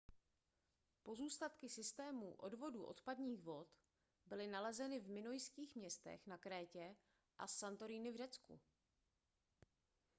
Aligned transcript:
pozůstatky 1.03 1.69
systémů 1.69 2.33
odvodu 2.35 2.83
odpadních 2.85 3.41
vod 3.41 3.67
byly 4.25 4.47
nalezeny 4.47 4.99
v 4.99 5.09
minojských 5.09 5.75
městech 5.75 6.27
na 6.27 6.37
krétě 6.37 6.95
a 7.37 7.47
santorini 7.47 8.11
v 8.11 8.15
řecku 8.15 8.59